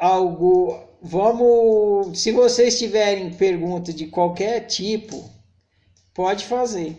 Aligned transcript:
algo. 0.00 0.88
Vamos. 1.02 2.20
Se 2.20 2.32
vocês 2.32 2.78
tiverem 2.78 3.32
pergunta 3.32 3.92
de 3.92 4.06
qualquer 4.06 4.60
tipo, 4.66 5.30
pode 6.14 6.46
fazer. 6.46 6.96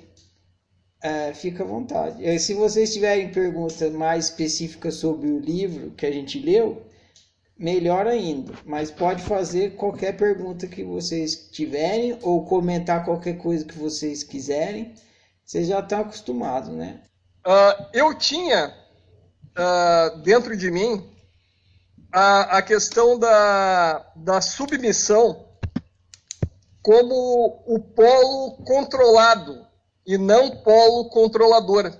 É, 1.03 1.33
fica 1.33 1.63
à 1.63 1.67
vontade. 1.67 2.23
É, 2.23 2.37
se 2.37 2.53
vocês 2.53 2.93
tiverem 2.93 3.31
pergunta 3.31 3.89
mais 3.89 4.25
específica 4.25 4.91
sobre 4.91 5.29
o 5.29 5.39
livro 5.39 5.91
que 5.91 6.05
a 6.05 6.11
gente 6.11 6.39
leu, 6.39 6.83
melhor 7.57 8.05
ainda. 8.05 8.53
Mas 8.63 8.91
pode 8.91 9.23
fazer 9.23 9.75
qualquer 9.75 10.15
pergunta 10.15 10.67
que 10.67 10.83
vocês 10.83 11.49
tiverem 11.51 12.19
ou 12.21 12.45
comentar 12.45 13.03
qualquer 13.03 13.37
coisa 13.39 13.65
que 13.65 13.77
vocês 13.77 14.23
quiserem. 14.23 14.93
Vocês 15.43 15.67
já 15.67 15.79
estão 15.79 16.01
acostumados, 16.01 16.69
né? 16.69 17.01
Uh, 17.45 17.85
eu 17.93 18.13
tinha 18.13 18.71
uh, 19.57 20.17
dentro 20.19 20.55
de 20.55 20.69
mim 20.69 21.10
a, 22.11 22.57
a 22.57 22.61
questão 22.61 23.17
da, 23.17 24.11
da 24.15 24.41
submissão 24.41 25.47
como 26.81 27.63
o 27.65 27.79
polo 27.79 28.57
controlado 28.65 29.65
e 30.05 30.17
não 30.17 30.57
polo 30.57 31.09
controlador. 31.09 31.93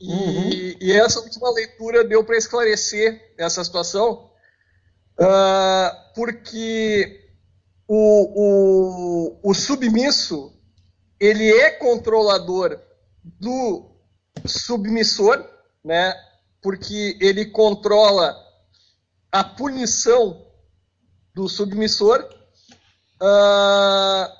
E, 0.00 0.12
uhum. 0.12 0.50
e 0.80 0.92
essa 0.92 1.20
última 1.20 1.50
leitura 1.52 2.02
deu 2.02 2.24
para 2.24 2.36
esclarecer 2.36 3.34
essa 3.38 3.62
situação, 3.62 4.30
uh, 5.20 6.14
porque 6.14 7.20
o, 7.86 9.36
o, 9.44 9.50
o 9.50 9.54
submisso 9.54 10.52
ele 11.20 11.48
é 11.52 11.70
controlador 11.70 12.80
do 13.22 13.92
submissor, 14.44 15.48
né? 15.84 16.12
Porque 16.60 17.16
ele 17.20 17.46
controla 17.46 18.36
a 19.32 19.42
punição 19.42 20.46
do 21.34 21.48
submissor 21.48 22.22
uh, 23.20 24.32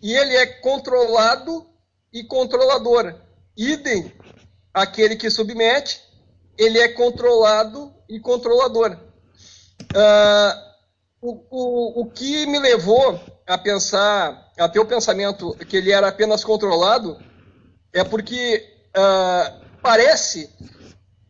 e 0.00 0.14
ele 0.14 0.36
é 0.36 0.46
controlado 0.46 1.66
e 2.12 2.22
controlador. 2.22 3.14
Idem 3.56 4.12
aquele 4.72 5.16
que 5.16 5.28
submete, 5.28 6.00
ele 6.56 6.78
é 6.78 6.88
controlado 6.88 7.92
e 8.08 8.20
controlador. 8.20 8.96
Uh, 9.92 10.66
o, 11.20 11.46
o, 11.50 12.00
o 12.02 12.10
que 12.10 12.46
me 12.46 12.58
levou 12.58 13.20
a 13.46 13.58
pensar, 13.58 14.52
a 14.58 14.68
ter 14.68 14.78
o 14.78 14.86
pensamento 14.86 15.54
que 15.66 15.76
ele 15.78 15.90
era 15.90 16.08
apenas 16.08 16.44
controlado, 16.44 17.18
é 17.92 18.04
porque 18.04 18.64
uh, 18.90 19.66
parece 19.82 20.50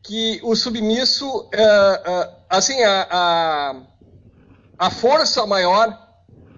que 0.03 0.41
o 0.43 0.55
submisso, 0.55 1.29
uh, 1.29 2.36
assim, 2.49 2.83
a, 2.83 3.07
a, 3.11 3.83
a, 4.79 4.91
força 4.91 5.47
maior 5.47 5.97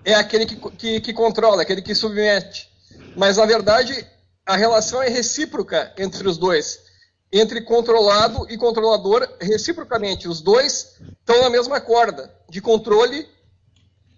é 0.05 0.15
aquele 0.15 0.47
que, 0.47 0.57
que, 0.57 1.01
que, 1.01 1.13
controla, 1.13 1.63
aquele 1.63 1.83
que 1.83 1.95
submete. 1.95 2.69
Mas, 3.17 3.37
na 3.37 3.47
verdade, 3.47 4.07
a 4.47 4.57
relação 4.57 5.03
é 5.03 5.09
recíproca 5.09 5.93
entre 5.99 6.27
os 6.27 6.39
dois. 6.39 6.87
Entre 7.33 7.61
controlado 7.61 8.47
e 8.51 8.57
controlador, 8.57 9.29
reciprocamente. 9.41 10.29
Os 10.29 10.41
dois 10.41 10.97
estão 11.21 11.43
na 11.43 11.51
mesma 11.51 11.81
corda 11.81 12.35
de 12.49 12.61
controle 12.61 13.29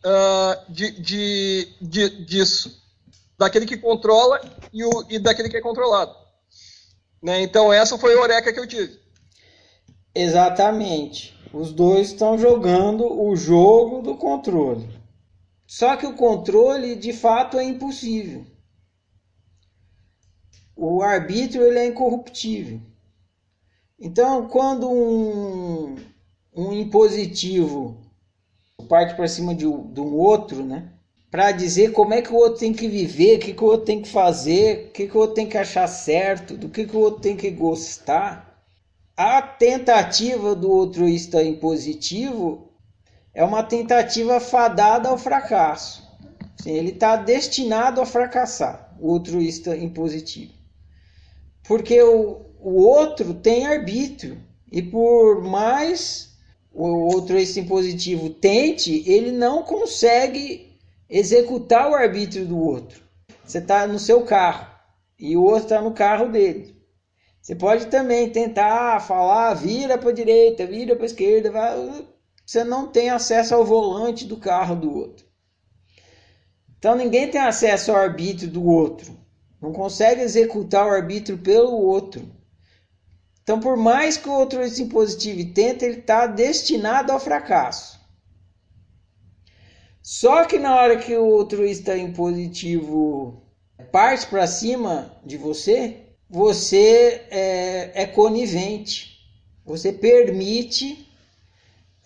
uh, 0.05 0.73
de, 0.73 0.91
de, 1.01 1.69
de, 1.81 2.25
disso. 2.25 2.81
Daquele 3.37 3.67
que 3.67 3.77
controla 3.77 4.41
e, 4.73 4.85
o, 4.85 5.07
e 5.09 5.19
daquele 5.19 5.49
que 5.49 5.57
é 5.57 5.61
controlado. 5.61 6.15
Né? 7.23 7.43
Então, 7.43 7.73
essa 7.73 7.99
foi 7.99 8.15
a 8.15 8.21
oreca 8.21 8.53
que 8.53 8.61
eu 8.61 8.67
tive. 8.67 9.01
Exatamente. 10.15 11.40
Os 11.53 11.73
dois 11.73 12.09
estão 12.09 12.39
jogando 12.39 13.05
o 13.05 13.35
jogo 13.35 14.03
do 14.03 14.17
controle. 14.17 14.89
Só 15.67 15.97
que 15.97 16.07
o 16.07 16.15
controle 16.15 16.95
de 16.95 17.13
fato 17.13 17.59
é 17.59 17.65
impossível. 17.65 18.45
O 20.77 21.03
arbítrio 21.03 21.65
ele 21.65 21.79
é 21.79 21.87
incorruptível. 21.87 22.81
Então, 23.99 24.49
quando 24.49 24.89
um, 24.89 25.97
um 26.55 26.73
impositivo 26.73 28.01
parte 28.89 29.15
para 29.15 29.29
cima 29.29 29.55
de, 29.55 29.65
de 29.65 30.01
um 30.01 30.15
outro, 30.15 30.65
né? 30.65 30.93
Para 31.31 31.53
dizer 31.53 31.93
como 31.93 32.15
é 32.15 32.23
que 32.23 32.33
o 32.33 32.37
outro 32.37 32.59
tem 32.59 32.73
que 32.73 32.89
viver, 32.89 33.37
o 33.37 33.41
que, 33.41 33.53
que 33.53 33.63
o 33.63 33.67
outro 33.67 33.87
tem 33.87 34.03
que 34.03 34.09
fazer, 34.09 34.89
o 34.89 34.93
que, 34.93 35.07
que 35.07 35.17
o 35.17 35.21
outro 35.21 35.35
tem 35.35 35.49
que 35.49 35.59
achar 35.59 35.87
certo, 35.87 36.57
do 36.57 36.69
que, 36.69 36.87
que 36.87 36.97
o 36.97 37.01
outro 37.01 37.21
tem 37.21 37.37
que 37.37 37.51
gostar 37.51 38.50
a 39.17 39.43
tentativa 39.43 40.55
do 40.55 40.73
altruísta 40.73 41.43
impositivo 41.43 42.71
é 43.35 43.45
uma 43.45 43.63
tentativa 43.63 44.41
fadada 44.41 45.09
ao 45.09 45.19
fracasso. 45.19 46.09
Sim, 46.63 46.73
ele 46.73 46.91
está 46.91 47.17
destinado 47.17 48.01
a 48.01 48.07
fracassar, 48.07 48.95
o 49.01 49.13
altruísta 49.13 49.77
impositivo. 49.77 50.53
Porque 51.65 52.03
o, 52.03 52.43
o 52.61 52.83
outro 52.83 53.35
tem 53.35 53.67
arbítrio. 53.67 54.39
E 54.71 54.83
por 54.83 55.43
mais 55.43 56.31
o 56.73 57.13
altruísta 57.13 57.61
impositivo 57.61 58.31
tente, 58.31 59.03
ele 59.11 59.33
não 59.33 59.63
consegue 59.63 60.79
executar 61.09 61.91
o 61.91 61.95
arbítrio 61.95 62.47
do 62.47 62.59
outro. 62.59 63.03
Você 63.45 63.59
está 63.59 63.87
no 63.87 63.99
seu 63.99 64.23
carro 64.25 64.67
e 65.19 65.37
o 65.37 65.43
outro 65.43 65.65
está 65.65 65.83
no 65.83 65.93
carro 65.93 66.29
dele. 66.29 66.80
Você 67.41 67.55
pode 67.55 67.87
também 67.87 68.31
tentar 68.31 69.01
falar, 69.01 69.55
vira 69.55 69.97
para 69.97 70.11
a 70.11 70.15
direita, 70.15 70.67
vira 70.67 70.95
para 70.95 71.05
a 71.05 71.07
esquerda, 71.07 71.51
vai... 71.51 72.07
você 72.45 72.63
não 72.65 72.87
tem 72.87 73.11
acesso 73.11 73.55
ao 73.55 73.65
volante 73.65 74.27
do 74.27 74.37
carro 74.37 74.77
do 74.77 74.95
outro. 74.95 75.27
Então 76.79 76.95
ninguém 76.95 77.31
tem 77.31 77.41
acesso 77.41 77.91
ao 77.91 77.99
arbítrio 77.99 78.51
do 78.51 78.65
outro. 78.65 79.19
Não 79.61 79.73
consegue 79.73 80.23
executar 80.23 80.87
o 80.87 80.91
arbítrio 80.91 81.39
pelo 81.39 81.73
outro. 81.73 82.31
Então, 83.43 83.59
por 83.59 83.77
mais 83.77 84.17
que 84.17 84.29
o 84.29 84.33
outro 84.33 84.67
se 84.69 84.83
impositivo 84.83 85.53
tente, 85.53 85.85
ele 85.85 85.99
está 85.99 86.27
destinado 86.27 87.13
ao 87.13 87.21
fracasso. 87.21 87.99
Só 90.01 90.45
que 90.45 90.59
na 90.59 90.75
hora 90.75 90.97
que 90.97 91.15
o 91.17 91.27
outro 91.27 91.65
está 91.65 91.97
impositivo 91.97 93.43
parte 93.93 94.27
para 94.27 94.47
cima 94.47 95.13
de 95.25 95.37
você, 95.37 96.10
você 96.31 97.23
é, 97.29 97.91
é 98.03 98.07
conivente, 98.07 99.19
você 99.67 99.93
permite 99.93 101.09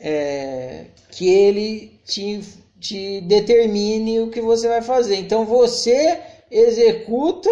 é, 0.01 0.87
que 1.11 1.29
ele 1.29 2.01
te, 2.07 2.41
te 2.81 3.21
determine 3.21 4.21
o 4.21 4.31
que 4.31 4.41
você 4.41 4.67
vai 4.67 4.81
fazer. 4.81 5.17
Então 5.17 5.45
você 5.45 6.21
executa 6.51 7.51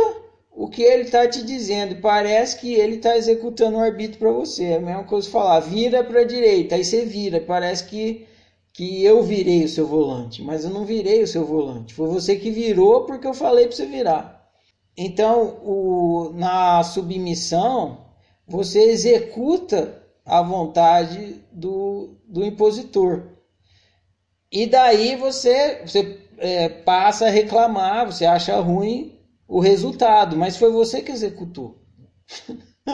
o 0.51 0.67
que 0.67 0.83
ele 0.83 1.03
está 1.03 1.29
te 1.29 1.43
dizendo. 1.43 1.97
Parece 2.01 2.59
que 2.59 2.75
ele 2.75 2.97
está 2.97 3.19
executando 3.19 3.77
o 3.77 3.81
arbítrio 3.81 4.19
para 4.19 4.33
você. 4.33 4.65
É 4.65 4.77
a 4.77 4.81
mesma 4.81 5.05
coisa 5.05 5.29
falar, 5.29 5.61
vira 5.61 6.03
para 6.03 6.21
a 6.21 6.25
direita, 6.25 6.75
aí 6.75 6.85
você 6.85 7.05
vira. 7.05 7.39
Parece 7.39 7.85
que, 7.85 8.27
que 8.73 9.05
eu 9.05 9.23
virei 9.23 9.65
o 9.65 9.69
seu 9.69 9.87
volante, 9.87 10.43
mas 10.43 10.65
eu 10.65 10.71
não 10.71 10.87
virei 10.87 11.23
o 11.23 11.27
seu 11.27 11.45
volante. 11.45 11.93
Foi 11.93 12.09
você 12.09 12.37
que 12.37 12.51
virou 12.51 13.05
porque 13.05 13.27
eu 13.27 13.35
falei 13.35 13.67
para 13.67 13.77
você 13.77 13.85
virar. 13.85 14.42
Então, 14.97 15.61
o, 15.65 16.33
na 16.35 16.83
submissão, 16.83 18.07
você 18.47 18.91
executa 18.91 20.03
a 20.25 20.43
vontade 20.43 21.43
do, 21.51 22.17
do 22.29 22.45
impositor. 22.45 23.31
E 24.51 24.67
daí 24.67 25.17
você, 25.17 25.83
você 25.85 26.21
é, 26.39 26.69
passa 26.69 27.27
a 27.27 27.31
reclamar, 27.31 28.07
você 28.07 28.27
acha 28.27 28.59
ruim 28.61 29.19
o 29.49 29.61
resultado, 29.61 30.37
mas 30.37 30.57
foi 30.57 30.71
você 30.71 31.01
que 31.01 31.11
executou. 31.11 31.81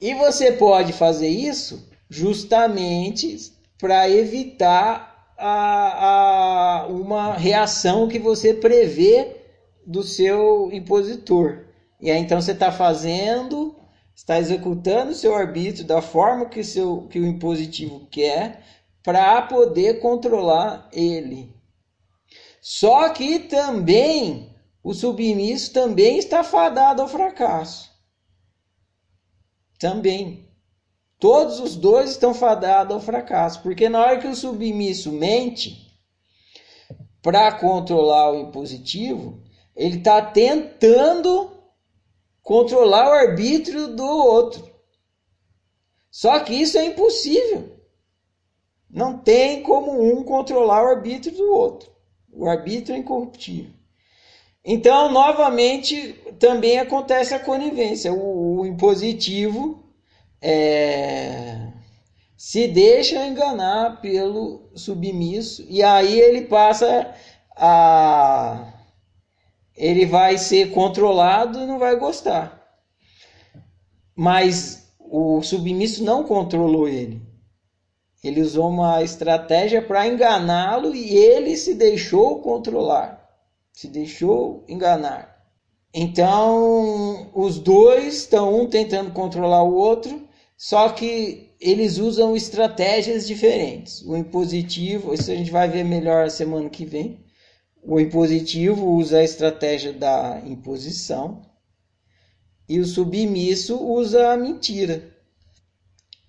e 0.00 0.14
você 0.14 0.52
pode 0.52 0.92
fazer 0.92 1.28
isso 1.28 1.88
justamente 2.08 3.52
para 3.78 4.10
evitar 4.10 5.34
a, 5.38 6.82
a, 6.82 6.86
uma 6.88 7.34
reação 7.34 8.08
que 8.08 8.18
você 8.18 8.52
prevê 8.52 9.39
do 9.86 10.02
seu 10.02 10.70
impositor. 10.72 11.66
E 12.00 12.10
aí 12.10 12.18
então 12.18 12.40
você 12.40 12.52
está 12.52 12.72
fazendo, 12.72 13.76
está 14.14 14.38
executando 14.38 15.12
o 15.12 15.14
seu 15.14 15.34
arbítrio 15.34 15.84
da 15.84 16.00
forma 16.00 16.46
que, 16.46 16.62
seu, 16.62 17.06
que 17.08 17.18
o 17.18 17.26
impositivo 17.26 18.06
quer 18.10 18.64
para 19.02 19.42
poder 19.42 20.00
controlar 20.00 20.88
ele. 20.92 21.54
Só 22.60 23.08
que 23.08 23.38
também 23.38 24.54
o 24.82 24.92
submisso 24.94 25.72
também 25.72 26.18
está 26.18 26.42
fadado 26.44 27.02
ao 27.02 27.08
fracasso. 27.08 27.90
Também. 29.78 30.48
Todos 31.18 31.60
os 31.60 31.76
dois 31.76 32.10
estão 32.10 32.32
fadados 32.32 32.94
ao 32.94 33.00
fracasso, 33.00 33.62
porque 33.62 33.88
na 33.88 34.00
hora 34.00 34.18
que 34.18 34.26
o 34.26 34.34
submisso 34.34 35.12
mente 35.12 35.90
para 37.22 37.52
controlar 37.52 38.32
o 38.32 38.40
impositivo, 38.40 39.42
ele 39.80 39.96
está 39.96 40.20
tentando 40.20 41.50
controlar 42.42 43.08
o 43.08 43.12
arbítrio 43.12 43.88
do 43.88 44.04
outro. 44.04 44.68
Só 46.10 46.38
que 46.40 46.52
isso 46.52 46.76
é 46.76 46.84
impossível. 46.84 47.80
Não 48.90 49.16
tem 49.16 49.62
como 49.62 50.02
um 50.02 50.22
controlar 50.22 50.84
o 50.84 50.88
arbítrio 50.88 51.34
do 51.34 51.50
outro. 51.50 51.90
O 52.30 52.46
arbítrio 52.46 52.94
é 52.94 52.98
incorruptível. 52.98 53.72
Então, 54.62 55.10
novamente, 55.10 56.12
também 56.38 56.78
acontece 56.78 57.32
a 57.32 57.40
conivência. 57.40 58.12
O, 58.12 58.60
o 58.60 58.66
impositivo 58.66 59.82
é, 60.42 61.68
se 62.36 62.68
deixa 62.68 63.26
enganar 63.26 64.02
pelo 64.02 64.70
submisso 64.74 65.64
e 65.70 65.82
aí 65.82 66.20
ele 66.20 66.42
passa 66.42 67.14
a. 67.56 68.74
Ele 69.76 70.04
vai 70.04 70.36
ser 70.38 70.72
controlado 70.72 71.60
e 71.60 71.66
não 71.66 71.78
vai 71.78 71.96
gostar. 71.96 72.60
Mas 74.14 74.92
o 74.98 75.42
submisso 75.42 76.04
não 76.04 76.24
controlou 76.24 76.88
ele. 76.88 77.20
Ele 78.22 78.42
usou 78.42 78.68
uma 78.68 79.02
estratégia 79.02 79.80
para 79.80 80.06
enganá-lo 80.06 80.94
e 80.94 81.16
ele 81.16 81.56
se 81.56 81.74
deixou 81.74 82.40
controlar, 82.40 83.26
se 83.72 83.88
deixou 83.88 84.62
enganar. 84.68 85.30
Então, 85.92 87.30
os 87.34 87.58
dois 87.58 88.14
estão 88.14 88.60
um 88.60 88.66
tentando 88.66 89.10
controlar 89.12 89.62
o 89.62 89.74
outro, 89.74 90.28
só 90.56 90.90
que 90.90 91.50
eles 91.58 91.98
usam 91.98 92.36
estratégias 92.36 93.26
diferentes. 93.26 94.02
O 94.02 94.16
impositivo, 94.16 95.12
isso 95.14 95.30
a 95.30 95.34
gente 95.34 95.50
vai 95.50 95.68
ver 95.68 95.84
melhor 95.84 96.30
semana 96.30 96.68
que 96.68 96.84
vem. 96.84 97.24
O 97.82 97.98
impositivo 97.98 98.94
usa 98.94 99.18
a 99.18 99.24
estratégia 99.24 99.92
da 99.92 100.42
imposição 100.44 101.42
e 102.68 102.78
o 102.78 102.84
submisso 102.84 103.82
usa 103.82 104.32
a 104.32 104.36
mentira. 104.36 105.16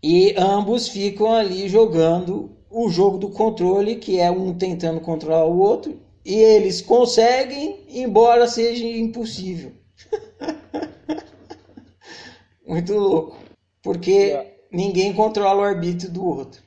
E 0.01 0.33
ambos 0.38 0.88
ficam 0.88 1.31
ali 1.31 1.68
jogando 1.68 2.57
o 2.69 2.89
jogo 2.89 3.18
do 3.18 3.30
controle, 3.30 3.98
que 3.98 4.19
é 4.19 4.31
um 4.31 4.57
tentando 4.57 5.01
controlar 5.01 5.45
o 5.45 5.59
outro, 5.59 6.00
e 6.24 6.33
eles 6.33 6.81
conseguem, 6.81 7.86
embora 7.89 8.47
seja 8.47 8.86
impossível. 8.86 9.74
Muito 12.65 12.94
louco. 12.94 13.38
Porque 13.83 14.56
ninguém 14.71 15.13
controla 15.13 15.62
o 15.62 15.65
arbítrio 15.65 16.09
do 16.09 16.25
outro. 16.25 16.62